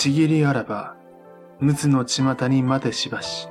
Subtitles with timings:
[0.00, 0.96] ちぎりあらば、
[1.58, 3.48] むつの巷に待てしばし。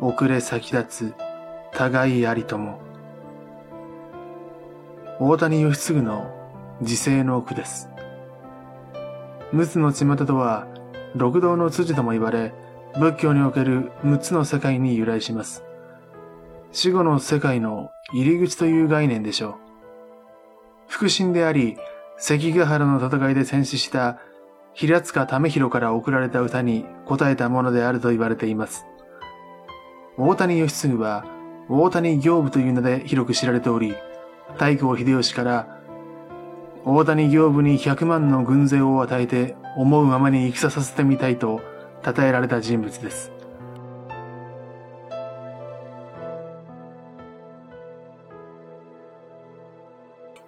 [0.00, 1.14] 遅れ先立つ、
[1.72, 2.80] 互いありとも。
[5.18, 6.30] 大谷義継の
[6.82, 7.88] 自世の句です。
[9.52, 10.66] むつの巷とは、
[11.14, 12.52] 六道の辻とも言われ、
[12.98, 15.64] 仏教における六つの世界に由来します。
[16.76, 19.54] 死後の世界の入り口という概念でしょう。
[20.88, 21.76] 腹心であり、
[22.18, 24.18] 関ヶ原の戦いで戦死した
[24.72, 28.86] 平塚為広から送られた歌に答えたものであると言われています。
[30.18, 31.24] 大谷義継は
[31.68, 33.94] 大谷行部という名で広く知られており、
[34.54, 35.78] 太閤秀吉から
[36.84, 41.60] 大谷行部に100万の軍勢を与えて思うままに戦させてみたいと
[42.04, 43.30] 称えられた人物です。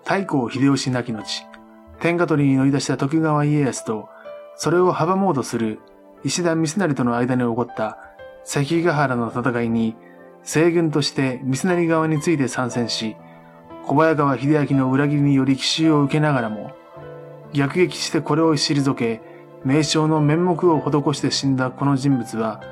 [0.07, 1.45] 太閤秀吉亡き後、
[1.99, 4.09] 天下取りに乗り出した徳川家康と
[4.55, 5.81] それを阻もうとする
[6.23, 7.99] 石田三成との間に起こった
[8.45, 9.97] 関ヶ原の戦いに
[10.45, 13.17] 西軍として三成側について参戦し、
[13.85, 16.71] 小早川秀明の裏切りにより奇襲を受けながらも、
[17.53, 19.21] 逆撃してこれを退け、
[19.65, 22.63] 名称の面目を施して死んだこの人物は、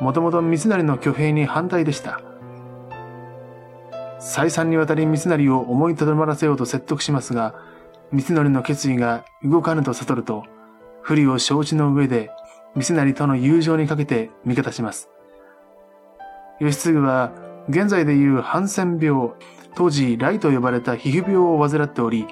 [0.00, 2.22] もともと三成の挙兵に反対でした。
[4.20, 7.54] 再三にわたり三成を思いとどまらせようと説得しますが、
[8.12, 10.44] 三成の決意が動かぬと悟ると、
[11.00, 12.30] 不利を承知の上で、
[12.76, 15.08] 三成との友情にかけて味方します。
[16.60, 17.32] 義継は、
[17.70, 19.30] 現在でいうハンセン病、
[19.74, 22.26] 当時、ライと呼ばれた皮膚病を患っており、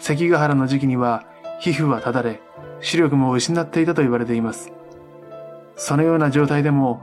[0.00, 1.24] 関ヶ原の時期には、
[1.60, 2.40] 皮膚はただれ、
[2.80, 4.72] 視力も失っていたと言われています。
[5.76, 7.00] そのような状態でも、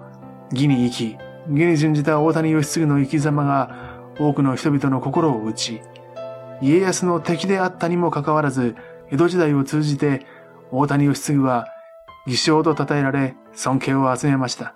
[0.52, 1.18] 義に生き、
[1.50, 5.82] 義に準じた大谷義継の生き様が、多くの人々の心を打ち、
[6.62, 8.76] 家康の敵であったにもかかわらず、
[9.12, 10.26] 江戸時代を通じて
[10.72, 11.68] 大谷義継は
[12.26, 14.74] 義将と称えられ尊敬を集めました。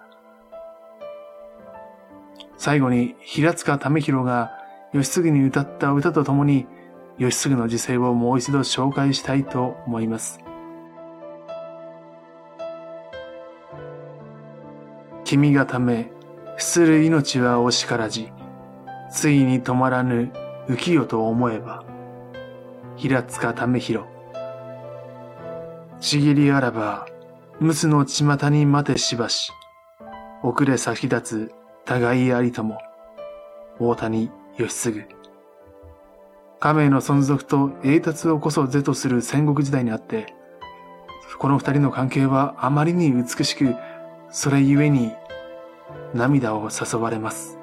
[2.58, 4.52] 最後に平塚為広が
[4.94, 6.68] 義継に歌った歌とともに
[7.18, 10.40] 義継の時世をもう一度紹介したいと思います。
[15.24, 16.12] 君がため、
[16.58, 18.32] する命は惜しからじ、
[19.12, 20.32] ついに止まらぬ
[20.70, 21.84] 浮世と思えば、
[22.96, 24.08] 平塚為広。
[26.00, 27.08] ちぎりあらば、
[27.60, 29.52] むつの巷に待てしばし、
[30.44, 31.52] 遅れ先立つ
[31.86, 32.80] 互いありとも、
[33.80, 35.08] 大谷義継。
[36.62, 40.34] 亀の存続と栄達をこそ是とする戦国時代にあって、
[41.38, 43.76] この二人の関係はあまりに美しく、
[44.30, 45.12] それゆえに
[46.14, 47.61] 涙を誘われます。